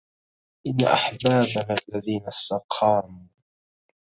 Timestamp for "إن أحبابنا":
0.67-1.75